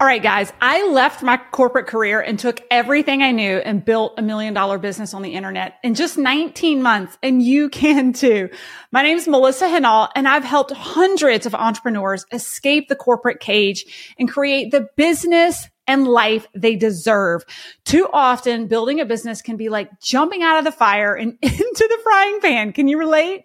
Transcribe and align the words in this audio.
All 0.00 0.06
right, 0.06 0.22
guys, 0.22 0.52
I 0.60 0.88
left 0.90 1.24
my 1.24 1.40
corporate 1.50 1.88
career 1.88 2.20
and 2.20 2.38
took 2.38 2.62
everything 2.70 3.20
I 3.20 3.32
knew 3.32 3.56
and 3.56 3.84
built 3.84 4.14
a 4.16 4.22
million 4.22 4.54
dollar 4.54 4.78
business 4.78 5.12
on 5.12 5.22
the 5.22 5.34
internet 5.34 5.74
in 5.82 5.96
just 5.96 6.16
19 6.16 6.80
months. 6.80 7.18
And 7.20 7.42
you 7.42 7.68
can 7.68 8.12
too. 8.12 8.48
My 8.92 9.02
name 9.02 9.16
is 9.16 9.26
Melissa 9.26 9.66
Henault 9.66 10.10
and 10.14 10.28
I've 10.28 10.44
helped 10.44 10.70
hundreds 10.70 11.46
of 11.46 11.54
entrepreneurs 11.56 12.24
escape 12.30 12.88
the 12.88 12.94
corporate 12.94 13.40
cage 13.40 14.14
and 14.20 14.30
create 14.30 14.70
the 14.70 14.86
business 14.94 15.66
and 15.88 16.06
life 16.06 16.46
they 16.54 16.76
deserve. 16.76 17.42
Too 17.84 18.08
often 18.12 18.68
building 18.68 19.00
a 19.00 19.04
business 19.04 19.42
can 19.42 19.56
be 19.56 19.68
like 19.68 20.00
jumping 20.00 20.44
out 20.44 20.58
of 20.58 20.64
the 20.64 20.70
fire 20.70 21.16
and 21.16 21.36
into 21.42 21.88
the 21.90 21.98
frying 22.04 22.40
pan. 22.40 22.72
Can 22.72 22.86
you 22.86 23.00
relate? 23.00 23.42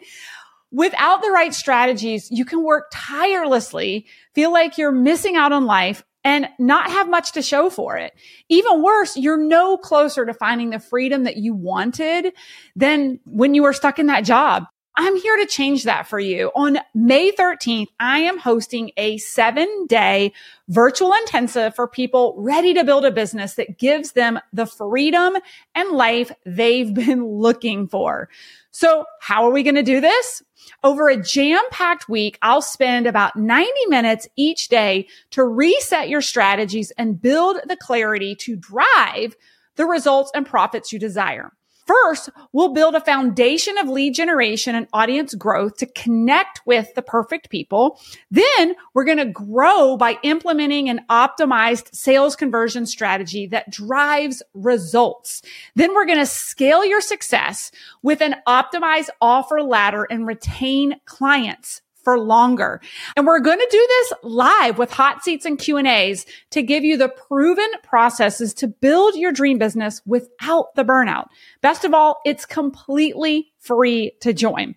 Without 0.72 1.24
the 1.24 1.32
right 1.32 1.54
strategies, 1.54 2.30
you 2.30 2.46
can 2.46 2.64
work 2.64 2.92
tirelessly, 2.94 4.06
feel 4.36 4.54
like 4.54 4.78
you're 4.78 4.92
missing 4.92 5.36
out 5.36 5.52
on 5.52 5.66
life 5.66 6.04
and 6.24 6.48
not 6.60 6.90
have 6.90 7.10
much 7.10 7.34
to 7.34 7.42
show 7.42 7.70
for 7.70 7.98
it. 7.98 8.14
Even 8.50 8.82
worse, 8.82 9.18
you're 9.18 9.38
no 9.38 9.78
closer 9.78 10.26
to 10.26 10.34
finding 10.34 10.70
the 10.70 10.80
freedom 10.80 11.24
that 11.24 11.38
you 11.38 11.54
wanted 11.54 12.34
than 12.76 13.20
when 13.26 13.54
you 13.54 13.64
were 13.64 13.74
stuck 13.74 14.00
in 14.00 14.08
that 14.08 14.24
job. 14.24 14.66
I'm 14.96 15.16
here 15.16 15.38
to 15.38 15.48
change 15.48 15.86
that 15.86 16.08
for 16.08 16.20
you. 16.20 16.52
On 16.56 16.78
May 16.94 17.32
13th, 17.32 17.88
I 18.00 18.20
am 18.20 18.38
hosting 18.38 18.92
a 18.96 19.18
seven 19.18 19.88
day 19.88 20.34
virtual 20.68 21.14
intensive 21.14 21.76
for 21.76 21.88
people 21.88 22.36
ready 22.38 22.76
to 22.76 22.84
build 22.84 23.04
a 23.04 23.12
business 23.12 23.56
that 23.56 23.80
gives 23.80 24.12
them 24.12 24.40
the 24.52 24.68
freedom 24.68 25.34
and 25.74 25.90
life 25.92 26.32
they've 26.46 26.94
been 26.94 27.26
looking 27.26 27.88
for. 27.88 28.30
So 28.70 29.06
how 29.20 29.46
are 29.46 29.52
we 29.52 29.64
going 29.64 29.76
to 29.76 29.84
do 29.84 30.00
this? 30.00 30.44
Over 30.84 31.10
a 31.10 31.22
jam 31.22 31.62
packed 31.72 32.08
week, 32.08 32.38
I'll 32.42 32.62
spend 32.62 33.08
about 33.08 33.36
90 33.36 33.72
minutes 33.88 34.28
each 34.36 34.68
day 34.68 35.08
to 35.32 35.44
reset 35.44 36.08
your 36.08 36.22
strategies 36.22 36.92
and 36.98 37.22
build 37.22 37.58
the 37.68 37.76
clarity 37.76 38.36
to 38.36 38.56
drive 38.56 39.36
the 39.76 39.86
results 39.86 40.32
and 40.36 40.46
profits 40.46 40.94
you 40.94 41.00
desire. 41.00 41.52
First, 41.86 42.30
we'll 42.52 42.74
build 42.74 42.96
a 42.96 43.02
foundation 43.02 43.78
of 43.78 43.90
lead 43.90 44.14
generation 44.16 44.76
and 44.76 44.88
audience 44.94 45.36
growth 45.36 45.78
to 45.78 45.86
connect 45.86 46.62
with 46.66 46.94
the 46.96 47.02
perfect 47.02 47.50
people. 47.50 48.00
Then 48.32 48.76
we're 48.94 49.04
going 49.04 49.18
to 49.18 49.26
grow 49.26 49.98
by 49.98 50.18
implementing 50.24 50.90
an 50.90 51.02
optimized 51.10 51.94
sales 51.94 52.36
conversion 52.36 52.86
strategy 52.86 53.48
that 53.48 53.70
drives 53.70 54.42
results. 54.54 55.42
Then 55.76 55.94
we're 55.94 56.06
going 56.06 56.20
to 56.20 56.26
scale 56.26 56.86
your 56.86 57.02
success 57.02 57.72
with 58.02 58.22
an 58.22 58.36
optimized 58.48 59.10
offer 59.22 59.62
ladder 59.62 60.08
and 60.10 60.26
retain 60.26 61.00
clients 61.06 61.82
for 62.04 62.20
longer. 62.20 62.82
And 63.16 63.26
we're 63.26 63.40
going 63.40 63.60
to 63.60 63.68
do 63.72 63.88
this 63.90 64.14
live 64.24 64.78
with 64.78 64.92
hot 64.92 65.24
seats 65.24 65.46
and 65.46 65.58
Q 65.58 65.78
and 65.78 65.88
A's 65.88 66.26
to 66.52 66.62
give 66.62 66.84
you 66.84 66.98
the 66.98 67.10
proven 67.10 67.70
processes 67.84 68.54
to 68.56 68.68
build 68.68 69.16
your 69.16 69.32
dream 69.32 69.58
business 69.58 70.02
without 70.06 70.76
the 70.76 70.84
burnout. 70.84 71.28
Best 71.62 71.86
of 71.86 71.94
all, 71.94 72.20
it's 72.26 72.46
completely 72.46 73.52
free 73.60 74.14
to 74.22 74.34
join. 74.34 74.76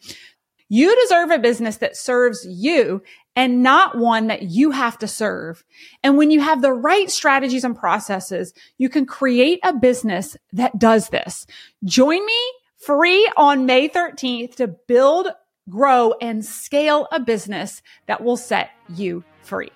You 0.68 1.00
deserve 1.02 1.30
a 1.30 1.38
business 1.38 1.76
that 1.76 1.96
serves 1.96 2.44
you 2.48 3.02
and 3.36 3.62
not 3.62 3.98
one 3.98 4.28
that 4.28 4.42
you 4.42 4.70
have 4.72 4.98
to 4.98 5.06
serve. 5.06 5.62
And 6.02 6.16
when 6.16 6.30
you 6.30 6.40
have 6.40 6.62
the 6.62 6.72
right 6.72 7.10
strategies 7.10 7.62
and 7.62 7.76
processes, 7.76 8.52
you 8.78 8.88
can 8.88 9.06
create 9.06 9.60
a 9.62 9.74
business 9.74 10.36
that 10.52 10.78
does 10.78 11.10
this. 11.10 11.46
Join 11.84 12.24
me 12.24 12.52
free 12.78 13.30
on 13.36 13.66
May 13.66 13.88
13th 13.88 14.56
to 14.56 14.68
build 14.68 15.28
grow 15.68 16.14
and 16.20 16.44
scale 16.44 17.08
a 17.12 17.20
business 17.20 17.82
that 18.06 18.22
will 18.22 18.36
set 18.36 18.70
you 18.88 19.24
free. 19.42 19.70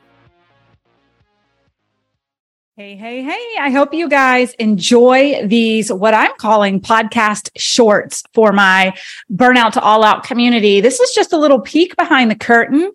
Hey, 2.81 2.97
hey, 2.97 3.23
hey. 3.23 3.57
I 3.61 3.69
hope 3.69 3.93
you 3.93 4.09
guys 4.09 4.55
enjoy 4.55 5.47
these, 5.47 5.93
what 5.93 6.15
I'm 6.15 6.35
calling 6.39 6.81
podcast 6.81 7.51
shorts 7.55 8.23
for 8.33 8.53
my 8.53 8.97
burnout 9.31 9.73
to 9.73 9.83
all 9.83 10.03
out 10.03 10.25
community. 10.25 10.81
This 10.81 10.99
is 10.99 11.15
just 11.15 11.35
a 11.35 11.37
little 11.37 11.61
peek 11.61 11.95
behind 11.95 12.31
the 12.31 12.37
curtain 12.37 12.91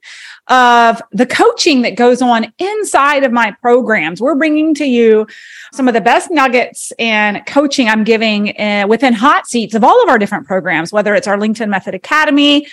of 0.47 1.03
the 1.12 1.28
coaching 1.28 1.84
that 1.84 1.97
goes 1.97 2.23
on 2.23 2.51
inside 2.57 3.23
of 3.23 3.31
my 3.31 3.51
programs. 3.62 4.19
We're 4.19 4.34
bringing 4.34 4.73
to 4.73 4.85
you 4.85 5.28
some 5.72 5.88
of 5.88 5.94
the 5.94 6.02
best 6.02 6.31
nuggets 6.31 6.91
and 6.97 7.46
coaching 7.46 7.88
I'm 7.88 8.03
giving 8.03 8.59
uh, 8.59 8.88
within 8.90 9.13
hot 9.13 9.46
seats 9.46 9.75
of 9.75 9.84
all 9.84 10.02
of 10.02 10.09
our 10.09 10.17
different 10.17 10.47
programs, 10.47 10.91
whether 10.91 11.13
it's 11.13 11.28
our 11.28 11.38
LinkedIn 11.38 11.69
Method 11.69 11.94
Academy, 11.94 12.66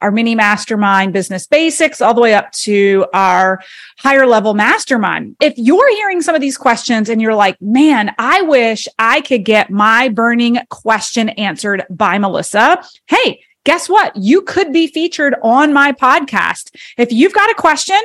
our 0.00 0.10
mini 0.10 0.34
mastermind 0.34 1.12
business 1.12 1.46
basics 1.46 2.00
all 2.00 2.14
the 2.14 2.20
way 2.20 2.34
up 2.34 2.50
to 2.52 3.06
our 3.12 3.60
higher 3.98 4.26
level 4.26 4.54
mastermind. 4.54 5.36
If 5.40 5.54
you're 5.56 5.94
hearing 5.96 6.22
some 6.22 6.34
of 6.34 6.40
these 6.40 6.56
questions 6.56 7.08
and 7.08 7.20
you're 7.20 7.34
like, 7.34 7.60
man, 7.60 8.14
I 8.18 8.42
wish 8.42 8.88
I 8.98 9.20
could 9.20 9.44
get 9.44 9.70
my 9.70 10.08
burning 10.08 10.58
question 10.70 11.30
answered 11.30 11.84
by 11.90 12.18
Melissa. 12.18 12.82
Hey, 13.06 13.42
guess 13.64 13.88
what? 13.88 14.16
You 14.16 14.42
could 14.42 14.72
be 14.72 14.86
featured 14.86 15.34
on 15.42 15.72
my 15.72 15.92
podcast. 15.92 16.74
If 16.96 17.12
you've 17.12 17.34
got 17.34 17.50
a 17.50 17.54
question 17.54 18.00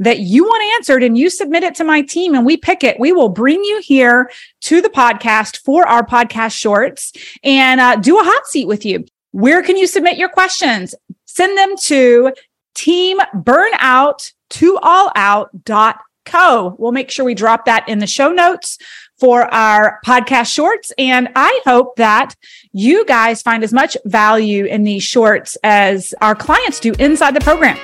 that 0.00 0.20
you 0.20 0.44
want 0.44 0.62
answered 0.76 1.02
and 1.02 1.16
you 1.16 1.30
submit 1.30 1.62
it 1.62 1.74
to 1.76 1.84
my 1.84 2.02
team 2.02 2.34
and 2.34 2.44
we 2.44 2.56
pick 2.56 2.84
it, 2.84 3.00
we 3.00 3.12
will 3.12 3.28
bring 3.28 3.62
you 3.62 3.80
here 3.82 4.30
to 4.62 4.80
the 4.80 4.90
podcast 4.90 5.58
for 5.58 5.86
our 5.86 6.04
podcast 6.04 6.52
shorts 6.52 7.12
and 7.42 7.80
uh, 7.80 7.96
do 7.96 8.18
a 8.18 8.24
hot 8.24 8.46
seat 8.46 8.66
with 8.66 8.84
you. 8.84 9.04
Where 9.32 9.62
can 9.62 9.76
you 9.76 9.86
submit 9.86 10.18
your 10.18 10.28
questions? 10.28 10.94
Send 11.38 11.56
them 11.56 11.76
to 11.76 12.32
team 12.74 13.18
burnout 13.32 14.32
to 14.50 14.76
all 14.82 15.12
out.co. 15.14 16.74
We'll 16.80 16.90
make 16.90 17.12
sure 17.12 17.24
we 17.24 17.36
drop 17.36 17.64
that 17.66 17.88
in 17.88 18.00
the 18.00 18.08
show 18.08 18.32
notes 18.32 18.76
for 19.20 19.44
our 19.54 20.00
podcast 20.04 20.52
shorts. 20.52 20.90
And 20.98 21.28
I 21.36 21.60
hope 21.64 21.94
that 21.94 22.34
you 22.72 23.04
guys 23.04 23.40
find 23.40 23.62
as 23.62 23.72
much 23.72 23.96
value 24.04 24.64
in 24.64 24.82
these 24.82 25.04
shorts 25.04 25.56
as 25.62 26.12
our 26.20 26.34
clients 26.34 26.80
do 26.80 26.92
inside 26.98 27.36
the 27.36 27.40
program. 27.40 27.78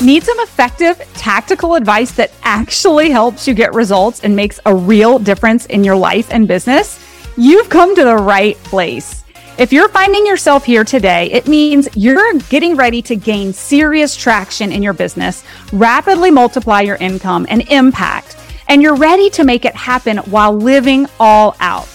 Need 0.00 0.22
some 0.22 0.38
effective 0.38 0.96
tactical 1.14 1.74
advice 1.74 2.12
that 2.12 2.30
actually 2.44 3.10
helps 3.10 3.48
you 3.48 3.54
get 3.54 3.74
results 3.74 4.20
and 4.20 4.36
makes 4.36 4.60
a 4.64 4.72
real 4.72 5.18
difference 5.18 5.66
in 5.66 5.82
your 5.82 5.96
life 5.96 6.28
and 6.30 6.46
business? 6.46 7.04
You've 7.36 7.68
come 7.68 7.96
to 7.96 8.04
the 8.04 8.16
right 8.16 8.56
place. 8.58 9.19
If 9.60 9.74
you're 9.74 9.90
finding 9.90 10.24
yourself 10.24 10.64
here 10.64 10.84
today, 10.84 11.30
it 11.32 11.46
means 11.46 11.86
you're 11.94 12.32
getting 12.48 12.76
ready 12.76 13.02
to 13.02 13.14
gain 13.14 13.52
serious 13.52 14.16
traction 14.16 14.72
in 14.72 14.82
your 14.82 14.94
business, 14.94 15.44
rapidly 15.70 16.30
multiply 16.30 16.80
your 16.80 16.96
income 16.96 17.44
and 17.50 17.60
impact, 17.70 18.38
and 18.68 18.80
you're 18.80 18.96
ready 18.96 19.28
to 19.28 19.44
make 19.44 19.66
it 19.66 19.74
happen 19.76 20.16
while 20.16 20.54
living 20.54 21.06
all 21.20 21.56
out. 21.60 21.86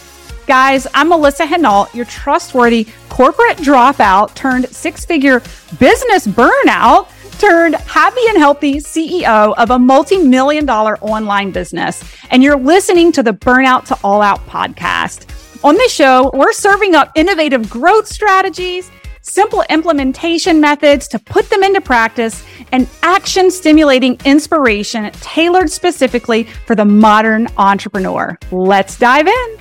Guys, 0.46 0.86
I'm 0.94 1.10
Melissa 1.10 1.48
Henault, 1.48 1.92
your 1.96 2.06
trustworthy 2.06 2.86
corporate 3.10 3.58
dropout 3.58 4.36
turned 4.36 4.70
six 4.70 5.04
figure 5.04 5.42
business 5.80 6.28
burnout 6.28 7.10
turned 7.40 7.74
happy 7.76 8.22
and 8.30 8.38
healthy 8.38 8.76
CEO 8.76 9.56
of 9.58 9.72
a 9.72 9.80
multi 9.80 10.20
million 10.20 10.68
dollar 10.68 11.00
online 11.00 11.50
business. 11.50 12.04
And 12.30 12.44
you're 12.44 12.60
listening 12.60 13.12
to 13.14 13.24
the 13.24 13.34
Burnout 13.34 13.86
to 13.86 13.98
All 14.04 14.22
Out 14.22 14.46
podcast. 14.46 15.35
On 15.66 15.74
this 15.74 15.92
show, 15.92 16.30
we're 16.32 16.54
serving 16.54 16.94
up 16.94 17.12
innovative 17.16 17.68
growth 17.72 18.06
strategies, 18.06 18.92
simple 19.24 19.64
implementation 19.72 20.62
methods 20.62 21.08
to 21.08 21.18
put 21.18 21.50
them 21.50 21.64
into 21.64 21.82
practice, 21.82 22.44
and 22.72 22.88
action 23.02 23.50
stimulating 23.50 24.16
inspiration 24.26 25.12
tailored 25.14 25.72
specifically 25.72 26.44
for 26.44 26.76
the 26.76 26.86
modern 26.86 27.48
entrepreneur. 27.58 28.38
Let's 28.52 29.00
dive 29.00 29.28
in. 29.28 29.58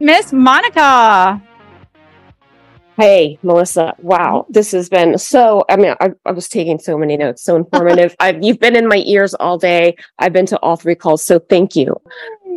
Miss 0.00 0.32
Monica. 0.32 1.40
Hey, 2.96 3.38
Melissa. 3.42 3.94
Wow. 3.98 4.46
This 4.48 4.70
has 4.72 4.88
been 4.88 5.18
so, 5.18 5.64
I 5.68 5.76
mean, 5.76 5.94
I, 6.00 6.10
I 6.24 6.32
was 6.32 6.48
taking 6.48 6.78
so 6.78 6.96
many 6.96 7.16
notes, 7.16 7.42
so 7.42 7.56
informative. 7.56 8.14
I've, 8.20 8.42
you've 8.42 8.60
been 8.60 8.76
in 8.76 8.86
my 8.86 9.02
ears 9.06 9.34
all 9.34 9.58
day. 9.58 9.96
I've 10.18 10.32
been 10.32 10.46
to 10.46 10.58
all 10.60 10.76
three 10.76 10.94
calls. 10.94 11.24
So 11.24 11.38
thank 11.38 11.74
you. 11.74 12.00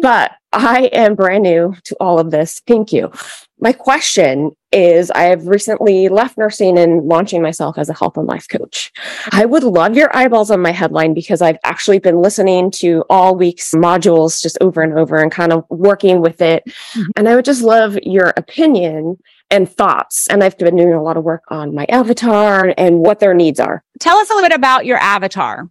But 0.02 0.32
I 0.54 0.90
am 0.94 1.16
brand 1.16 1.44
new 1.44 1.76
to 1.86 1.96
all 2.00 2.20
of 2.20 2.32
this. 2.32 2.62
Thank 2.68 2.94
you. 2.94 3.12
My 3.60 3.74
question 3.74 4.56
is 4.72 5.10
I 5.12 5.24
have 5.24 5.48
recently 5.48 6.08
left 6.10 6.38
nursing 6.38 6.78
and 6.78 7.08
launching 7.08 7.42
myself 7.42 7.80
as 7.80 7.90
a 7.90 7.94
health 7.94 8.18
and 8.18 8.28
life 8.28 8.48
coach. 8.48 8.92
I 9.32 9.46
would 9.46 9.64
love 9.64 9.98
your 9.98 10.16
eyeballs 10.16 10.52
on 10.52 10.62
my 10.62 10.72
headline 10.72 11.16
because 11.16 11.42
I've 11.42 11.58
actually 11.64 11.98
been 11.98 12.22
listening 12.22 12.70
to 12.72 13.04
all 13.10 13.36
week's 13.36 13.74
modules 13.74 14.42
just 14.42 14.58
over 14.62 14.84
and 14.84 14.98
over 14.98 15.18
and 15.18 15.32
kind 15.32 15.52
of 15.52 15.66
working 15.70 16.22
with 16.22 16.42
it. 16.42 16.64
Mm-hmm. 16.66 17.12
And 17.16 17.28
I 17.28 17.36
would 17.36 17.46
just 17.46 17.64
love 17.64 17.98
your 18.04 18.34
opinion 18.38 19.18
and 19.50 19.70
thoughts. 19.70 20.28
And 20.28 20.44
I've 20.44 20.58
been 20.58 20.76
doing 20.76 20.94
a 20.94 21.02
lot 21.02 21.18
of 21.18 21.24
work 21.24 21.44
on 21.50 21.74
my 21.74 21.86
avatar 21.90 22.74
and 22.78 23.00
what 23.00 23.20
their 23.20 23.34
needs 23.34 23.60
are. 23.60 23.84
Tell 24.00 24.18
us 24.18 24.30
a 24.30 24.34
little 24.34 24.50
bit 24.50 24.56
about 24.56 24.86
your 24.86 24.98
avatar. 24.98 25.70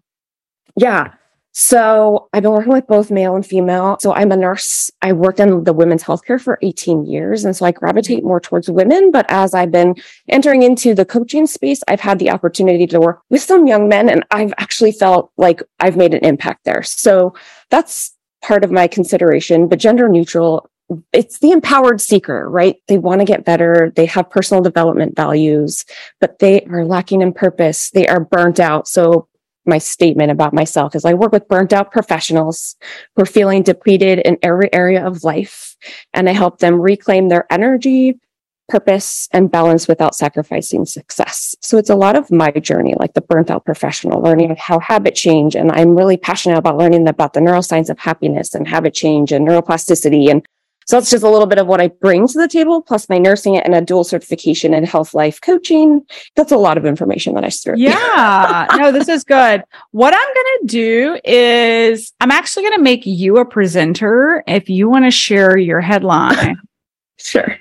Yeah. 0.77 1.15
So 1.59 2.29
I've 2.35 2.43
been 2.43 2.53
working 2.53 2.75
with 2.75 2.87
both 2.87 3.11
male 3.11 3.35
and 3.35 3.45
female. 3.45 3.97
So 4.03 4.13
I'm 4.13 4.31
a 4.31 4.37
nurse. 4.37 4.91
I 5.01 5.15
worked 5.15 5.41
in 5.41 5.65
the 5.65 5.73
women's 5.73 6.05
healthcare 6.05 6.39
for 6.39 6.59
18 6.61 7.07
years. 7.07 7.47
And 7.47 7.57
so 7.57 7.65
I 7.65 7.73
gravitate 7.73 8.25
more 8.25 8.41
towards 8.41 8.69
women. 8.69 9.11
But 9.11 9.25
as 9.31 9.55
I've 9.55 9.71
been 9.71 9.95
entering 10.29 10.63
into 10.63 10.95
the 10.95 11.07
coaching 11.07 11.47
space, 11.47 11.81
I've 11.89 12.01
had 12.01 12.19
the 12.19 12.29
opportunity 12.29 12.87
to 12.89 13.01
work 13.01 13.23
with 13.31 13.41
some 13.41 13.67
young 13.67 13.89
men 13.89 14.11
and 14.11 14.23
I've 14.31 14.53
actually 14.59 14.93
felt 14.93 15.33
like 15.39 15.63
I've 15.81 15.97
made 15.97 16.13
an 16.13 16.27
impact 16.27 16.67
there. 16.67 16.83
So 16.83 17.35
that's 17.71 18.15
part 18.43 18.63
of 18.63 18.71
my 18.71 18.87
consideration, 18.87 19.67
but 19.67 19.79
gender 19.79 20.11
neutral. 20.11 20.69
It's 21.13 21.41
the 21.41 21.51
empowered 21.51 22.01
seeker, 22.01 22.49
right? 22.49 22.77
They 22.87 22.99
want 22.99 23.21
to 23.21 23.25
get 23.25 23.45
better. 23.45 23.93
They 23.97 24.07
have 24.07 24.31
personal 24.31 24.63
development 24.63 25.17
values, 25.17 25.85
but 26.21 26.39
they 26.39 26.63
are 26.63 26.85
lacking 26.85 27.23
in 27.23 27.33
purpose. 27.33 27.91
They 27.91 28.07
are 28.07 28.21
burnt 28.21 28.61
out. 28.61 28.87
So 28.87 29.29
my 29.65 29.79
statement 29.79 30.31
about 30.31 30.55
myself 30.55 30.95
is 30.95 31.05
I 31.05 31.15
work 31.15 31.33
with 31.33 31.49
burnt 31.49 31.73
out 31.73 31.91
professionals 31.91 32.77
who 33.15 33.23
are 33.23 33.27
feeling 33.27 33.65
depleted 33.65 34.21
in 34.21 34.39
every 34.43 34.73
area 34.73 35.05
of 35.05 35.25
life. 35.25 35.77
And 36.15 36.29
I 36.29 36.33
help 36.33 36.61
them 36.61 36.81
reclaim 36.81 37.29
their 37.29 37.53
energy, 37.53 38.21
purpose, 38.69 39.29
and 39.33 39.51
balance 39.51 39.89
without 39.89 40.15
sacrificing 40.15 40.87
success. 40.87 41.57
So 41.61 41.79
it's 41.79 41.91
a 41.91 41.97
lot 41.97 42.17
of 42.17 42.31
my 42.31 42.51
journey, 42.53 42.95
like 42.97 43.15
the 43.15 43.21
burnt 43.21 43.51
out 43.51 43.65
professional, 43.65 44.23
learning 44.23 44.55
how 44.57 44.79
habit 44.79 45.17
change. 45.17 45.57
And 45.57 45.73
I'm 45.73 45.97
really 45.97 46.17
passionate 46.17 46.59
about 46.59 46.79
learning 46.79 47.09
about 47.09 47.33
the 47.33 47.41
neuroscience 47.41 47.91
of 47.91 47.99
happiness 47.99 48.55
and 48.55 48.69
habit 48.69 48.95
change 48.95 49.33
and 49.33 49.47
neuroplasticity 49.47 50.31
and 50.31 50.47
so 50.87 50.97
that's 50.97 51.11
just 51.11 51.25
a 51.25 51.31
little 51.31 51.49
bit 51.49 51.59
of 51.59 51.67
what 51.67 51.81
I 51.81 51.89
bring 51.89 52.29
to 52.29 52.39
the 52.39 52.47
table, 52.47 52.81
plus 52.81 53.09
my 53.09 53.19
nursing 53.19 53.59
and 53.59 53.75
a 53.75 53.81
dual 53.81 54.05
certification 54.05 54.73
in 54.73 54.85
health 54.85 55.15
life 55.15 55.41
coaching. 55.41 56.07
That's 56.37 56.53
a 56.53 56.57
lot 56.57 56.79
of 56.79 56.87
information 56.87 57.35
that 57.35 57.45
I 57.45 57.49
stir. 57.49 57.75
Yeah, 57.75 58.69
no, 58.77 58.93
this 58.93 59.09
is 59.09 59.25
good. 59.25 59.65
What 59.91 60.15
I'm 60.15 60.35
going 60.35 60.59
to 60.61 60.67
do 60.67 61.21
is 61.25 62.13
I'm 62.21 62.31
actually 62.31 62.63
going 62.63 62.79
to 62.79 62.83
make 62.85 63.05
you 63.05 63.39
a 63.39 63.45
presenter 63.45 64.45
if 64.47 64.71
you 64.71 64.89
want 64.89 65.07
to 65.07 65.11
share 65.11 65.59
your 65.59 65.81
headline. 65.81 66.57
sure. 67.19 67.59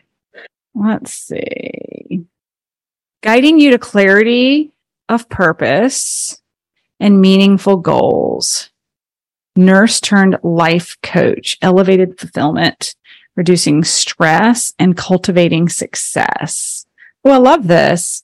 Let's 0.75 1.11
see. 1.11 2.25
Guiding 3.23 3.59
you 3.59 3.71
to 3.71 3.79
clarity 3.79 4.71
of 5.09 5.27
purpose 5.29 6.39
and 6.99 7.21
meaningful 7.21 7.77
goals. 7.77 8.69
Nurse 9.55 9.99
turned 9.99 10.37
life 10.43 10.95
coach, 11.01 11.57
elevated 11.63 12.19
fulfillment 12.19 12.93
reducing 13.35 13.83
stress, 13.83 14.73
and 14.79 14.97
cultivating 14.97 15.69
success. 15.69 16.85
Oh, 17.23 17.31
I 17.31 17.37
love 17.37 17.67
this. 17.67 18.23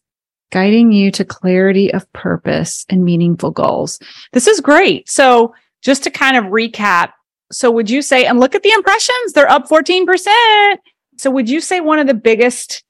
Guiding 0.52 0.92
you 0.92 1.12
to 1.12 1.26
clarity 1.26 1.94
of 1.94 2.12
purpose 2.14 2.86
and 2.90 3.04
meaningful 3.04 3.52
goals. 3.52 4.00
This 4.34 4.48
is 4.48 4.60
great. 4.60 5.10
So 5.10 5.54
just 5.82 6.04
to 6.04 6.10
kind 6.10 6.38
of 6.38 6.46
recap. 6.46 7.12
So 7.52 7.72
would 7.72 7.90
you 7.90 8.02
say, 8.02 8.26
and 8.26 8.40
look 8.40 8.56
at 8.56 8.64
the 8.64 8.72
impressions, 8.72 9.34
they're 9.34 9.50
up 9.50 9.68
14%. 9.68 10.78
So 11.18 11.32
would 11.32 11.50
you 11.50 11.62
say 11.62 11.80
one 11.80 12.00
of 12.00 12.08
the 12.08 12.14
biggest 12.14 12.84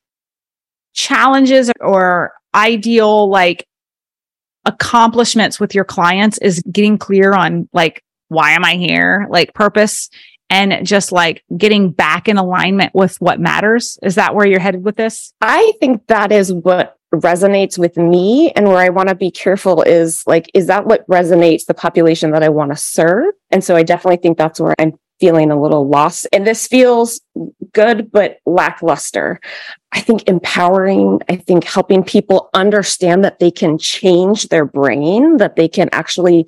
challenges 0.94 1.72
or 1.80 2.34
ideal 2.54 3.30
like 3.30 3.68
accomplishments 4.66 5.60
with 5.60 5.74
your 5.74 5.86
clients 5.86 6.38
is 6.40 6.62
getting 6.72 6.98
clear 6.98 7.34
on 7.34 7.68
like, 7.74 8.04
why 8.28 8.52
am 8.52 8.64
I 8.64 8.76
here? 8.76 9.28
Like 9.30 9.54
purpose 9.54 10.10
and 10.52 10.86
just 10.86 11.14
like 11.14 11.44
getting 11.58 11.92
back 11.92 12.28
in 12.28 12.38
alignment 12.38 12.94
with 12.94 13.16
what 13.22 13.40
matters. 13.40 13.98
Is 14.04 14.16
that 14.16 14.36
where 14.36 14.46
you're 14.46 14.60
headed 14.60 14.84
with 14.84 14.98
this? 14.98 15.34
I 15.42 15.72
think 15.80 16.06
that 16.08 16.32
is 16.32 16.54
what 16.54 16.98
resonates 17.16 17.78
with 17.78 17.98
me 17.98 18.52
and 18.52 18.68
where 18.68 18.78
I 18.78 18.90
want 18.90 19.10
to 19.10 19.16
be 19.16 19.32
careful 19.32 19.82
is 19.82 20.24
like, 20.28 20.52
is 20.54 20.68
that 20.68 20.86
what 20.86 21.08
resonates 21.08 21.66
the 21.66 21.74
population 21.74 22.32
that 22.32 22.44
I 22.44 22.50
want 22.50 22.72
to 22.72 22.78
serve? 22.78 23.34
And 23.50 23.64
so 23.64 23.76
I 23.76 23.84
definitely 23.84 24.18
think 24.18 24.38
that's 24.38 24.60
where 24.60 24.76
I'm 24.78 24.94
feeling 25.22 25.52
a 25.52 25.62
little 25.62 25.88
lost. 25.88 26.28
And 26.34 26.46
this 26.46 26.68
feels 26.68 27.22
good, 27.74 28.12
but 28.12 28.40
lackluster. 28.46 29.40
I 29.94 30.02
think 30.02 30.28
empowering, 30.28 31.20
I 31.30 31.36
think 31.36 31.64
helping 31.64 32.04
people 32.04 32.50
understand 32.54 33.24
that 33.24 33.40
they 33.40 33.52
can 33.52 33.78
change 33.78 34.50
their 34.50 34.66
brain, 34.66 35.38
that 35.38 35.56
they 35.56 35.68
can 35.68 35.90
actually 35.94 36.48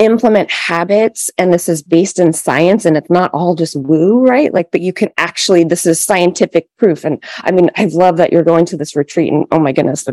implement 0.00 0.50
habits 0.50 1.30
and 1.36 1.52
this 1.52 1.68
is 1.68 1.82
based 1.82 2.18
in 2.18 2.32
science 2.32 2.86
and 2.86 2.96
it's 2.96 3.10
not 3.10 3.30
all 3.32 3.54
just 3.54 3.76
woo 3.76 4.26
right? 4.26 4.52
Like 4.52 4.70
but 4.72 4.80
you 4.80 4.92
can 4.92 5.10
actually 5.18 5.62
this 5.62 5.86
is 5.86 6.02
scientific 6.02 6.68
proof. 6.78 7.04
And 7.04 7.22
i 7.42 7.50
mean 7.52 7.70
i 7.76 7.84
love 7.84 8.16
that 8.16 8.32
you're 8.32 8.42
going 8.42 8.64
to 8.66 8.76
this 8.76 8.96
retreat 8.96 9.32
and 9.32 9.46
oh 9.52 9.58
my 9.58 9.72
goodness 9.72 10.06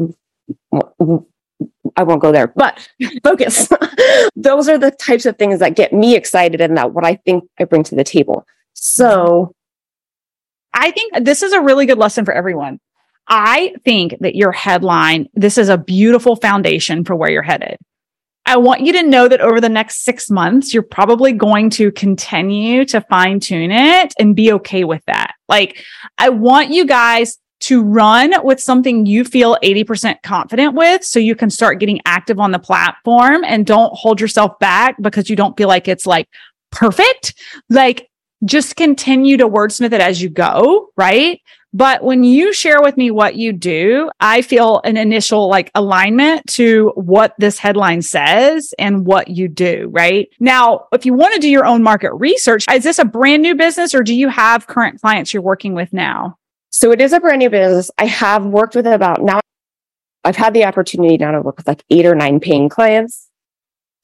i 1.95 2.03
won't 2.03 2.21
go 2.21 2.31
there 2.31 2.47
but 2.47 2.87
focus. 3.23 3.69
Those 4.35 4.69
are 4.69 4.77
the 4.77 4.91
types 4.91 5.25
of 5.25 5.37
things 5.37 5.59
that 5.59 5.75
get 5.75 5.93
me 5.93 6.15
excited 6.15 6.61
and 6.61 6.77
that 6.77 6.93
what 6.93 7.05
i 7.05 7.15
think 7.15 7.45
i 7.59 7.63
bring 7.63 7.83
to 7.83 7.95
the 7.95 8.03
table. 8.03 8.45
So 8.73 9.53
i 10.73 10.91
think 10.91 11.23
this 11.23 11.41
is 11.41 11.53
a 11.53 11.61
really 11.61 11.85
good 11.85 11.97
lesson 11.97 12.25
for 12.25 12.33
everyone. 12.33 12.79
I 13.29 13.73
think 13.83 14.15
that 14.19 14.35
your 14.35 14.51
headline 14.51 15.29
this 15.33 15.57
is 15.57 15.69
a 15.69 15.77
beautiful 15.77 16.35
foundation 16.35 17.05
for 17.05 17.15
where 17.15 17.31
you're 17.31 17.41
headed 17.41 17.77
I 18.47 18.55
want 18.55 18.81
you 18.81 18.93
to 18.93 19.03
know 19.03 19.27
that 19.27 19.41
over 19.41 19.59
the 19.59 19.67
next 19.67 20.05
six 20.05 20.29
months, 20.29 20.73
you're 20.73 20.81
probably 20.81 21.33
going 21.33 21.69
to 21.71 21.91
continue 21.91 22.85
to 22.85 23.01
fine 23.01 23.41
tune 23.41 23.71
it 23.71 24.13
and 24.17 24.35
be 24.35 24.53
okay 24.53 24.85
with 24.85 25.03
that. 25.05 25.33
Like, 25.49 25.83
I 26.17 26.29
want 26.29 26.71
you 26.71 26.85
guys 26.85 27.37
to 27.59 27.83
run 27.83 28.33
with 28.45 28.61
something 28.61 29.05
you 29.05 29.25
feel 29.25 29.57
80% 29.61 30.21
confident 30.23 30.75
with 30.75 31.03
so 31.03 31.19
you 31.19 31.35
can 31.35 31.49
start 31.49 31.79
getting 31.81 31.99
active 32.05 32.39
on 32.39 32.51
the 32.51 32.59
platform 32.59 33.43
and 33.43 33.65
don't 33.65 33.91
hold 33.93 34.21
yourself 34.21 34.57
back 34.59 34.95
because 35.01 35.29
you 35.29 35.35
don't 35.35 35.57
feel 35.57 35.67
like 35.67 35.89
it's 35.89 36.05
like 36.05 36.29
perfect. 36.71 37.33
Like, 37.69 38.09
just 38.45 38.75
continue 38.75 39.37
to 39.37 39.47
wordsmith 39.47 39.93
it 39.93 40.01
as 40.01 40.21
you 40.21 40.29
go, 40.29 40.89
right? 40.95 41.41
But 41.73 42.03
when 42.03 42.23
you 42.23 42.53
share 42.53 42.81
with 42.81 42.97
me 42.97 43.11
what 43.11 43.35
you 43.35 43.51
do, 43.53 44.09
I 44.19 44.41
feel 44.41 44.81
an 44.83 44.97
initial 44.97 45.47
like 45.47 45.69
alignment 45.75 46.47
to 46.53 46.91
what 46.95 47.33
this 47.37 47.59
headline 47.59 48.01
says 48.01 48.73
and 48.79 49.05
what 49.05 49.27
you 49.27 49.47
do, 49.47 49.89
right? 49.91 50.29
Now, 50.39 50.87
if 50.91 51.05
you 51.05 51.13
want 51.13 51.33
to 51.35 51.39
do 51.39 51.49
your 51.49 51.65
own 51.65 51.83
market 51.83 52.13
research, 52.13 52.65
is 52.71 52.83
this 52.83 52.99
a 52.99 53.05
brand 53.05 53.43
new 53.43 53.53
business 53.53 53.93
or 53.93 54.01
do 54.01 54.15
you 54.15 54.29
have 54.29 54.67
current 54.67 55.01
clients 55.01 55.33
you're 55.33 55.43
working 55.43 55.73
with 55.73 55.91
now? 55.91 56.37
So 56.69 56.91
it 56.91 57.01
is 57.01 57.13
a 57.13 57.19
brand 57.19 57.39
new 57.39 57.49
business. 57.49 57.91
I 57.97 58.05
have 58.05 58.45
worked 58.45 58.75
with 58.75 58.87
about 58.87 59.21
now. 59.21 59.39
I've 60.23 60.35
had 60.35 60.53
the 60.53 60.65
opportunity 60.65 61.17
now 61.17 61.31
to 61.31 61.41
work 61.41 61.57
with 61.57 61.67
like 61.67 61.83
eight 61.89 62.05
or 62.05 62.15
nine 62.15 62.39
paying 62.39 62.69
clients. 62.69 63.27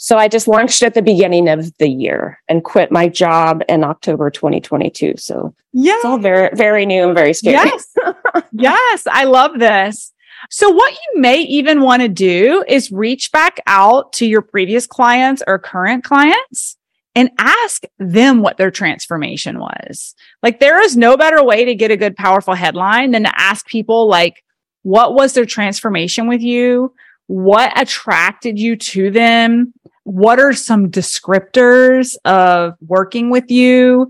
So 0.04 0.18
I 0.18 0.28
just 0.28 0.50
launched 0.50 0.84
at 0.84 0.96
the 0.96 1.02
beginning 1.02 1.48
of 1.48 1.72
the 1.78 1.88
year 1.88 2.38
and 2.50 2.62
quit 2.62 2.92
my 2.92 3.08
job 3.08 3.64
in 3.70 3.86
October 3.86 4.30
2022. 4.30 5.14
So 5.16 5.56
yeah, 5.72 5.94
it's 5.96 6.04
all 6.04 6.18
very, 6.18 6.50
very 6.54 6.86
new 6.86 7.06
and 7.06 7.16
very 7.16 7.34
scary. 7.34 7.56
Yes. 7.56 7.96
yes. 8.52 9.08
I 9.10 9.24
love 9.24 9.60
this. 9.60 10.12
So 10.50 10.70
what 10.70 10.92
you 10.92 11.22
may 11.22 11.40
even 11.44 11.80
want 11.80 12.02
to 12.02 12.10
do 12.10 12.66
is 12.68 12.92
reach 12.92 13.32
back 13.32 13.62
out 13.66 14.12
to 14.14 14.26
your 14.26 14.42
previous 14.42 14.86
clients 14.86 15.42
or 15.48 15.58
current 15.58 16.04
clients 16.04 16.76
and 17.16 17.32
ask 17.38 17.86
them 17.98 18.42
what 18.42 18.58
their 18.58 18.72
transformation 18.72 19.58
was. 19.58 20.16
Like 20.42 20.60
there 20.60 20.82
is 20.82 20.98
no 20.98 21.16
better 21.16 21.42
way 21.42 21.64
to 21.64 21.76
get 21.76 21.92
a 21.92 21.98
good, 21.98 22.18
powerful 22.18 22.56
headline 22.56 23.12
than 23.12 23.24
to 23.24 23.40
ask 23.40 23.66
people 23.68 24.10
like, 24.10 24.44
what 24.82 25.14
was 25.14 25.32
their 25.32 25.46
transformation 25.46 26.28
with 26.28 26.42
you? 26.42 26.94
What 27.28 27.72
attracted 27.80 28.60
you 28.60 28.76
to 28.76 29.10
them? 29.10 29.74
What 30.04 30.40
are 30.40 30.54
some 30.54 30.90
descriptors 30.90 32.16
of 32.26 32.76
working 32.86 33.30
with 33.30 33.50
you? 33.50 34.08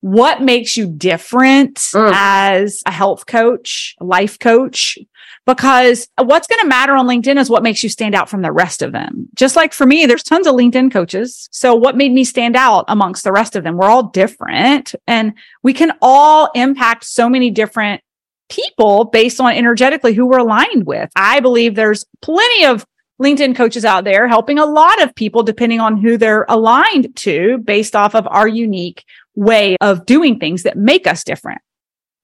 What 0.00 0.42
makes 0.42 0.76
you 0.76 0.86
different 0.86 1.76
mm. 1.76 2.12
as 2.14 2.82
a 2.86 2.92
health 2.92 3.26
coach, 3.26 3.94
life 4.00 4.38
coach? 4.38 4.98
Because 5.46 6.08
what's 6.18 6.48
going 6.48 6.60
to 6.60 6.68
matter 6.68 6.94
on 6.94 7.06
LinkedIn 7.06 7.38
is 7.38 7.48
what 7.48 7.62
makes 7.62 7.82
you 7.82 7.88
stand 7.88 8.14
out 8.14 8.28
from 8.28 8.42
the 8.42 8.50
rest 8.50 8.82
of 8.82 8.92
them. 8.92 9.28
Just 9.34 9.54
like 9.54 9.72
for 9.72 9.86
me, 9.86 10.04
there's 10.04 10.24
tons 10.24 10.46
of 10.46 10.54
LinkedIn 10.54 10.92
coaches. 10.92 11.48
So 11.52 11.74
what 11.74 11.96
made 11.96 12.12
me 12.12 12.24
stand 12.24 12.56
out 12.56 12.84
amongst 12.88 13.22
the 13.22 13.32
rest 13.32 13.54
of 13.54 13.62
them? 13.62 13.76
We're 13.76 13.88
all 13.88 14.08
different 14.08 14.94
and 15.06 15.34
we 15.62 15.72
can 15.72 15.92
all 16.02 16.50
impact 16.54 17.04
so 17.04 17.28
many 17.28 17.50
different 17.50 18.02
people 18.48 19.04
based 19.04 19.40
on 19.40 19.52
energetically 19.52 20.14
who 20.14 20.26
we're 20.26 20.38
aligned 20.38 20.86
with. 20.86 21.10
I 21.16 21.40
believe 21.40 21.74
there's 21.74 22.04
plenty 22.22 22.64
of 22.64 22.84
LinkedIn 23.22 23.56
coaches 23.56 23.84
out 23.84 24.04
there 24.04 24.28
helping 24.28 24.58
a 24.58 24.66
lot 24.66 25.02
of 25.02 25.14
people 25.14 25.42
depending 25.42 25.80
on 25.80 25.96
who 25.96 26.18
they're 26.18 26.44
aligned 26.48 27.14
to 27.16 27.58
based 27.58 27.96
off 27.96 28.14
of 28.14 28.26
our 28.28 28.46
unique 28.46 29.04
way 29.34 29.76
of 29.80 30.04
doing 30.06 30.38
things 30.38 30.64
that 30.64 30.76
make 30.76 31.06
us 31.06 31.24
different. 31.24 31.60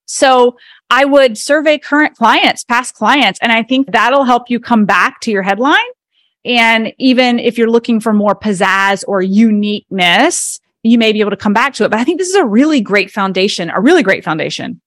So 0.06 0.56
I 0.90 1.04
would 1.04 1.38
survey 1.38 1.78
current 1.78 2.16
clients, 2.16 2.64
past 2.64 2.94
clients, 2.94 3.38
and 3.40 3.50
I 3.52 3.62
think 3.62 3.92
that'll 3.92 4.24
help 4.24 4.50
you 4.50 4.60
come 4.60 4.84
back 4.84 5.20
to 5.20 5.30
your 5.30 5.42
headline. 5.42 5.78
And 6.44 6.92
even 6.98 7.38
if 7.38 7.56
you're 7.56 7.70
looking 7.70 8.00
for 8.00 8.12
more 8.12 8.34
pizzazz 8.34 9.04
or 9.06 9.22
uniqueness, 9.22 10.58
you 10.82 10.98
may 10.98 11.12
be 11.12 11.20
able 11.20 11.30
to 11.30 11.36
come 11.36 11.52
back 11.52 11.74
to 11.74 11.84
it. 11.84 11.90
But 11.90 12.00
I 12.00 12.04
think 12.04 12.18
this 12.18 12.28
is 12.28 12.34
a 12.34 12.44
really 12.44 12.80
great 12.80 13.10
foundation, 13.10 13.70
a 13.70 13.80
really 13.80 14.02
great 14.02 14.24
foundation. 14.24 14.80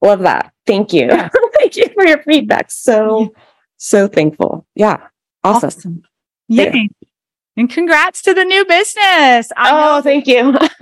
Love 0.00 0.20
that. 0.20 0.52
Thank 0.66 0.92
you. 0.92 1.06
Yeah. 1.08 1.28
Thank 1.54 1.76
you 1.76 1.86
for 1.92 2.06
your 2.06 2.22
feedback. 2.22 2.70
So, 2.70 3.34
so 3.76 4.06
thankful. 4.06 4.64
Yeah. 4.76 5.08
Awesome. 5.44 5.68
awesome. 5.68 6.02
Yay. 6.48 6.88
And 7.56 7.68
congrats 7.68 8.22
to 8.22 8.34
the 8.34 8.44
new 8.44 8.64
business. 8.64 9.50
oh, 9.56 10.00
thank 10.02 10.28
you. 10.28 10.52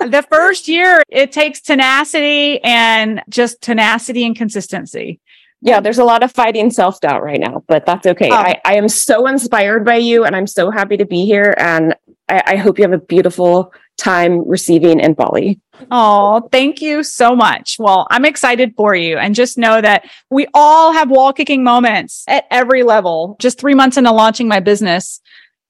the 0.00 0.26
first 0.28 0.66
year, 0.66 1.00
it 1.08 1.30
takes 1.30 1.60
tenacity 1.60 2.62
and 2.64 3.22
just 3.28 3.60
tenacity 3.60 4.24
and 4.26 4.34
consistency. 4.34 5.20
Yeah, 5.60 5.80
there's 5.80 5.98
a 5.98 6.04
lot 6.04 6.22
of 6.22 6.32
fighting 6.32 6.70
self 6.70 7.00
doubt 7.00 7.22
right 7.22 7.40
now, 7.40 7.62
but 7.66 7.86
that's 7.86 8.06
okay. 8.06 8.30
Oh. 8.30 8.34
I, 8.34 8.60
I 8.64 8.76
am 8.76 8.88
so 8.88 9.26
inspired 9.26 9.84
by 9.84 9.96
you 9.96 10.24
and 10.24 10.34
I'm 10.34 10.46
so 10.46 10.70
happy 10.70 10.96
to 10.96 11.06
be 11.06 11.24
here. 11.24 11.54
And 11.56 11.94
I, 12.28 12.42
I 12.46 12.56
hope 12.56 12.78
you 12.78 12.82
have 12.82 12.92
a 12.92 12.98
beautiful 12.98 13.72
time 13.96 14.48
receiving 14.48 15.00
in 15.00 15.14
Bali. 15.14 15.60
Oh, 15.90 16.48
thank 16.52 16.80
you 16.80 17.02
so 17.02 17.34
much. 17.34 17.76
Well, 17.78 18.06
I'm 18.10 18.24
excited 18.24 18.74
for 18.76 18.94
you. 18.94 19.18
And 19.18 19.34
just 19.34 19.58
know 19.58 19.80
that 19.80 20.08
we 20.30 20.46
all 20.54 20.92
have 20.92 21.10
wall 21.10 21.32
kicking 21.32 21.64
moments 21.64 22.24
at 22.28 22.46
every 22.50 22.82
level. 22.82 23.36
Just 23.40 23.58
three 23.58 23.74
months 23.74 23.96
into 23.96 24.12
launching 24.12 24.48
my 24.48 24.60
business, 24.60 25.20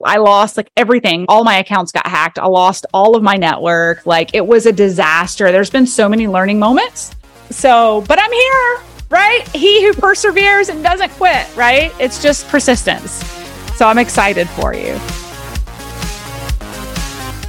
I 0.05 0.19
lost 0.19 0.57
like 0.57 0.71
everything. 0.77 1.27
All 1.29 1.45
my 1.45 1.59
accounts 1.59 1.93
got 1.93 2.07
hacked. 2.07 2.39
I 2.39 2.47
lost 2.47 2.87
all 2.93 3.17
of 3.17 3.23
my 3.23 3.37
network. 3.37 4.05
Like 4.07 4.35
it 4.35 4.47
was 4.47 4.67
a 4.67 4.73
disaster. 4.73 5.51
There's 5.51 5.71
been 5.71 5.87
so 5.87 6.09
many 6.09 6.29
learning 6.29 6.59
moments. 6.59 7.15
So, 7.51 8.05
but 8.07 8.19
I'm 8.21 8.33
here 8.33 8.89
right? 9.11 9.49
He 9.55 9.85
who 9.85 9.95
perseveres 9.95 10.69
and 10.69 10.83
doesn't 10.83 11.11
quit, 11.13 11.47
right? 11.57 11.93
It's 11.99 12.23
just 12.23 12.47
persistence. 12.49 13.25
So 13.77 13.87
I'm 13.87 13.99
excited 13.99 14.49
for 14.49 14.75
you. 14.75 14.99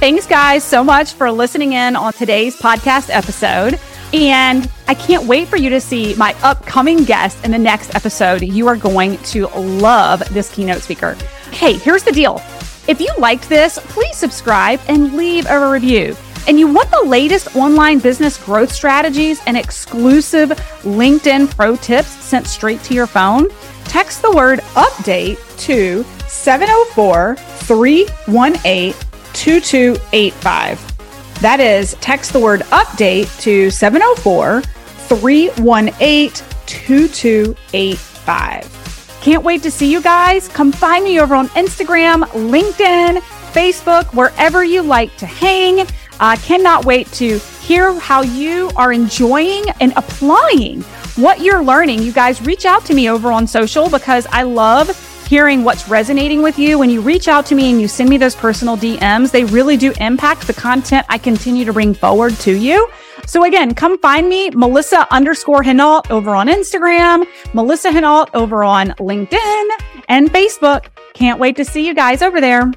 Thanks, 0.00 0.26
guys, 0.26 0.64
so 0.64 0.82
much 0.82 1.12
for 1.12 1.30
listening 1.30 1.74
in 1.74 1.94
on 1.94 2.14
today's 2.14 2.56
podcast 2.56 3.10
episode. 3.10 3.78
And 4.14 4.66
I 4.88 4.94
can't 4.94 5.26
wait 5.26 5.46
for 5.46 5.58
you 5.58 5.68
to 5.68 5.78
see 5.78 6.14
my 6.14 6.34
upcoming 6.42 7.04
guest 7.04 7.44
in 7.44 7.50
the 7.50 7.58
next 7.58 7.94
episode. 7.94 8.40
You 8.40 8.66
are 8.66 8.76
going 8.76 9.18
to 9.18 9.46
love 9.48 10.20
this 10.32 10.50
keynote 10.54 10.80
speaker. 10.80 11.18
Hey, 11.52 11.74
here's 11.74 12.02
the 12.02 12.12
deal. 12.12 12.40
If 12.88 12.98
you 12.98 13.12
liked 13.18 13.46
this, 13.50 13.78
please 13.78 14.16
subscribe 14.16 14.80
and 14.88 15.18
leave 15.18 15.44
a 15.50 15.70
review 15.70 16.16
and 16.48 16.58
you 16.58 16.66
want 16.66 16.90
the 16.90 17.02
latest 17.02 17.54
online 17.54 17.98
business 17.98 18.42
growth 18.42 18.72
strategies 18.72 19.42
and 19.46 19.58
exclusive 19.58 20.48
LinkedIn 20.80 21.54
pro 21.54 21.76
tips 21.76 22.08
sent 22.08 22.46
straight 22.46 22.82
to 22.84 22.94
your 22.94 23.06
phone, 23.06 23.48
text 23.84 24.22
the 24.22 24.32
word 24.32 24.60
update 24.74 25.38
to 25.58 26.02
704 26.26 27.36
318 27.36 29.09
2285. 29.40 31.40
That 31.40 31.60
is, 31.60 31.94
text 32.02 32.34
the 32.34 32.40
word 32.40 32.60
update 32.64 33.40
to 33.40 33.70
704 33.70 34.60
318 34.60 36.46
2285. 36.66 39.18
Can't 39.22 39.42
wait 39.42 39.62
to 39.62 39.70
see 39.70 39.90
you 39.90 40.02
guys. 40.02 40.46
Come 40.48 40.72
find 40.72 41.04
me 41.04 41.18
over 41.20 41.34
on 41.34 41.48
Instagram, 41.50 42.24
LinkedIn, 42.50 43.20
Facebook, 43.52 44.14
wherever 44.14 44.62
you 44.62 44.82
like 44.82 45.16
to 45.16 45.24
hang. 45.24 45.86
I 46.20 46.34
uh, 46.34 46.36
cannot 46.36 46.84
wait 46.84 47.10
to 47.12 47.38
hear 47.38 47.98
how 47.98 48.20
you 48.20 48.70
are 48.76 48.92
enjoying 48.92 49.64
and 49.80 49.94
applying 49.96 50.82
what 51.16 51.40
you're 51.40 51.64
learning. 51.64 52.02
You 52.02 52.12
guys 52.12 52.42
reach 52.42 52.66
out 52.66 52.84
to 52.84 52.94
me 52.94 53.08
over 53.08 53.32
on 53.32 53.46
social 53.46 53.88
because 53.88 54.26
I 54.26 54.42
love 54.42 54.90
hearing 55.30 55.62
what's 55.62 55.88
resonating 55.88 56.42
with 56.42 56.58
you. 56.58 56.76
When 56.76 56.90
you 56.90 57.00
reach 57.00 57.28
out 57.28 57.46
to 57.46 57.54
me 57.54 57.70
and 57.70 57.80
you 57.80 57.86
send 57.86 58.10
me 58.10 58.18
those 58.18 58.34
personal 58.34 58.76
DMs, 58.76 59.30
they 59.30 59.44
really 59.44 59.76
do 59.76 59.92
impact 60.00 60.48
the 60.48 60.52
content 60.52 61.06
I 61.08 61.18
continue 61.18 61.64
to 61.64 61.72
bring 61.72 61.94
forward 61.94 62.34
to 62.40 62.52
you. 62.52 62.90
So 63.26 63.44
again, 63.44 63.76
come 63.76 63.96
find 64.00 64.28
me, 64.28 64.50
Melissa 64.50 65.06
underscore 65.14 65.62
Henault 65.62 66.10
over 66.10 66.34
on 66.34 66.48
Instagram, 66.48 67.28
Melissa 67.54 67.90
Henault 67.90 68.30
over 68.34 68.64
on 68.64 68.88
LinkedIn 68.98 69.68
and 70.08 70.32
Facebook. 70.32 70.86
Can't 71.14 71.38
wait 71.38 71.54
to 71.58 71.64
see 71.64 71.86
you 71.86 71.94
guys 71.94 72.22
over 72.22 72.40
there. 72.40 72.72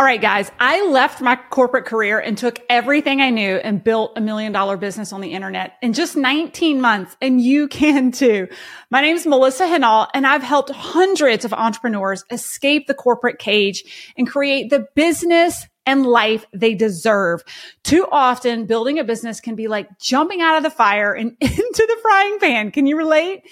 All 0.00 0.04
right, 0.04 0.20
guys, 0.20 0.52
I 0.60 0.86
left 0.86 1.20
my 1.20 1.34
corporate 1.50 1.84
career 1.84 2.20
and 2.20 2.38
took 2.38 2.60
everything 2.70 3.20
I 3.20 3.30
knew 3.30 3.56
and 3.56 3.82
built 3.82 4.12
a 4.14 4.20
million 4.20 4.52
dollar 4.52 4.76
business 4.76 5.12
on 5.12 5.20
the 5.20 5.32
internet 5.32 5.72
in 5.82 5.92
just 5.92 6.16
19 6.16 6.80
months. 6.80 7.16
And 7.20 7.40
you 7.40 7.66
can 7.68 8.12
too. 8.12 8.46
My 8.92 9.00
name 9.00 9.16
is 9.16 9.26
Melissa 9.26 9.66
Henault 9.66 10.06
and 10.14 10.24
I've 10.24 10.44
helped 10.44 10.70
hundreds 10.70 11.44
of 11.44 11.52
entrepreneurs 11.52 12.22
escape 12.30 12.86
the 12.86 12.94
corporate 12.94 13.40
cage 13.40 14.12
and 14.16 14.30
create 14.30 14.70
the 14.70 14.86
business 14.94 15.66
and 15.84 16.06
life 16.06 16.46
they 16.52 16.74
deserve. 16.74 17.42
Too 17.82 18.06
often 18.12 18.66
building 18.66 19.00
a 19.00 19.04
business 19.04 19.40
can 19.40 19.56
be 19.56 19.66
like 19.66 19.98
jumping 19.98 20.40
out 20.40 20.56
of 20.56 20.62
the 20.62 20.70
fire 20.70 21.12
and 21.12 21.36
into 21.40 21.56
the 21.88 21.98
frying 22.02 22.38
pan. 22.38 22.70
Can 22.70 22.86
you 22.86 22.96
relate? 22.96 23.42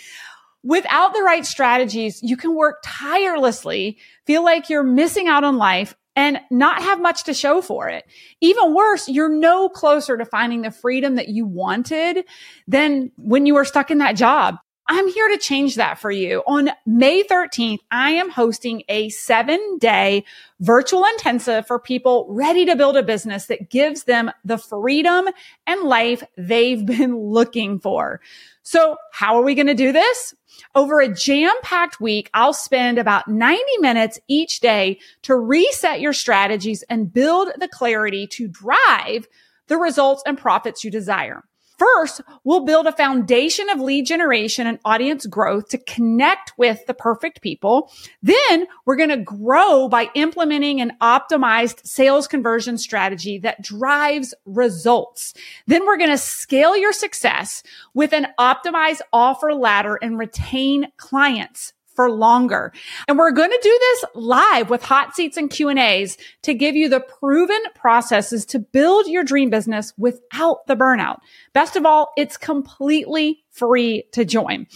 Without 0.63 1.13
the 1.13 1.23
right 1.23 1.45
strategies, 1.45 2.23
you 2.23 2.37
can 2.37 2.55
work 2.55 2.83
tirelessly, 2.85 3.99
feel 4.27 4.45
like 4.45 4.71
you're 4.71 4.85
missing 4.85 5.27
out 5.27 5.43
on 5.43 5.57
life, 5.57 5.97
and 6.17 6.41
not 6.51 6.83
have 6.83 7.01
much 7.01 7.25
to 7.25 7.35
show 7.35 7.61
for 7.61 7.89
it. 7.89 8.05
Even 8.41 8.75
worse, 8.75 9.09
you're 9.09 9.29
no 9.29 9.69
closer 9.69 10.17
to 10.17 10.25
finding 10.25 10.63
the 10.63 10.71
freedom 10.71 11.15
that 11.17 11.29
you 11.29 11.47
wanted 11.47 12.25
than 12.67 13.13
when 13.17 13.47
you 13.47 13.55
were 13.55 13.65
stuck 13.65 13.91
in 13.91 13.99
that 13.99 14.17
job. 14.17 14.57
I'm 14.89 15.09
here 15.09 15.29
to 15.29 15.39
change 15.39 15.75
that 15.75 15.99
for 15.99 16.13
you. 16.13 16.45
On 16.47 16.71
May 16.87 17.25
13th, 17.25 17.81
I 17.91 18.13
am 18.13 18.31
hosting 18.31 18.83
a 18.89 19.09
seven 19.09 19.79
day 19.79 20.25
virtual 20.61 21.05
intensive 21.05 21.67
for 21.67 21.81
people 21.81 22.27
ready 22.29 22.65
to 22.67 22.77
build 22.77 22.97
a 22.97 23.03
business 23.03 23.47
that 23.47 23.69
gives 23.69 24.05
them 24.05 24.31
the 24.45 24.59
freedom 24.59 25.27
and 25.67 25.83
life 25.83 26.23
they've 26.39 26.87
been 26.87 27.19
looking 27.19 27.81
for. 27.81 28.21
So 28.63 28.97
how 29.13 29.37
are 29.37 29.43
we 29.43 29.57
going 29.57 29.67
to 29.67 29.75
do 29.75 29.91
this? 29.91 30.35
Over 30.75 31.01
a 31.01 31.13
jam 31.13 31.53
packed 31.63 32.01
week, 32.01 32.31
I'll 32.33 32.55
spend 32.55 32.99
about 32.99 33.29
90 33.29 33.63
minutes 33.81 34.21
each 34.29 34.61
day 34.61 35.01
to 35.23 35.35
reset 35.35 36.01
your 36.01 36.13
strategies 36.13 36.83
and 36.89 37.13
build 37.13 37.49
the 37.59 37.69
clarity 37.69 38.27
to 38.29 38.49
drive 38.49 39.27
the 39.67 39.77
results 39.77 40.23
and 40.27 40.39
profits 40.39 40.85
you 40.85 40.91
desire. 40.91 41.43
First, 41.77 42.23
we'll 42.43 42.65
build 42.65 42.87
a 42.87 42.93
foundation 42.93 43.69
of 43.69 43.81
lead 43.81 44.07
generation 44.07 44.67
and 44.67 44.79
audience 44.85 45.27
growth 45.27 45.69
to 45.69 45.79
connect 45.79 46.53
with 46.57 46.87
the 46.87 46.95
perfect 46.95 47.43
people. 47.43 47.91
Then 48.23 48.67
we're 48.87 48.97
going 48.97 49.11
to 49.11 49.17
grow 49.19 49.89
by 49.89 50.09
implementing 50.15 50.81
an 50.81 50.97
optimized 51.03 51.87
sales 51.87 52.27
conversion 52.27 52.79
strategy 52.79 53.39
that 53.39 53.63
drives 53.63 54.35
results. 54.47 55.35
Then 55.67 55.85
we're 55.85 55.99
going 55.99 56.11
to 56.11 56.19
scale 56.19 56.77
your 56.77 56.93
success 56.93 57.63
with 57.93 58.13
an 58.13 58.29
optimized 58.39 59.01
offer 59.13 59.53
ladder 59.53 59.97
and 59.97 60.19
retain 60.19 60.89
clients 60.97 61.75
for 61.97 62.11
longer. 62.11 62.73
And 63.09 63.19
we're 63.19 63.33
going 63.33 63.51
to 63.51 63.61
do 63.63 63.79
this 63.81 64.05
live 64.15 64.71
with 64.71 64.83
hot 64.83 65.17
seats 65.17 65.37
and 65.37 65.51
Q 65.51 65.71
and 65.71 65.79
A's 65.79 66.17
to 66.43 66.55
give 66.55 66.77
you 66.77 66.89
the 66.89 67.01
proven 67.01 67.61
processes 67.75 68.45
to 68.47 68.59
build 68.59 69.09
your 69.09 69.25
dream 69.25 69.51
business 69.51 69.93
without 69.99 70.67
the 70.67 70.77
burnout. 70.77 71.19
Best 71.53 71.75
of 71.75 71.85
all, 71.87 72.13
it's 72.17 72.37
completely 72.37 73.45
free 73.51 74.05
to 74.13 74.25
join. 74.25 74.67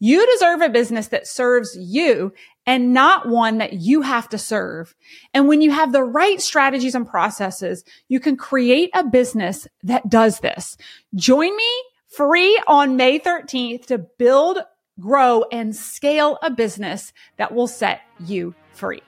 You 0.00 0.26
deserve 0.32 0.60
a 0.60 0.68
business 0.68 1.08
that 1.08 1.26
serves 1.26 1.76
you 1.76 2.32
and 2.66 2.92
not 2.92 3.28
one 3.28 3.58
that 3.58 3.72
you 3.72 4.02
have 4.02 4.28
to 4.28 4.38
serve. 4.38 4.94
And 5.34 5.48
when 5.48 5.60
you 5.60 5.70
have 5.70 5.92
the 5.92 6.04
right 6.04 6.40
strategies 6.40 6.94
and 6.94 7.08
processes, 7.08 7.82
you 8.08 8.20
can 8.20 8.36
create 8.36 8.90
a 8.94 9.02
business 9.02 9.66
that 9.82 10.08
does 10.08 10.40
this. 10.40 10.76
Join 11.14 11.56
me 11.56 11.82
free 12.08 12.60
on 12.66 12.96
May 12.96 13.18
13th 13.18 13.86
to 13.86 13.98
build 13.98 14.58
grow, 15.00 15.44
and 15.52 15.74
scale 15.74 16.38
a 16.42 16.50
business 16.50 17.12
that 17.36 17.54
will 17.54 17.68
set 17.68 18.00
you 18.20 18.54
free. 18.72 19.02